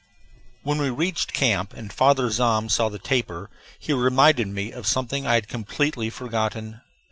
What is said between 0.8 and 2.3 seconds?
we reached camp, and Father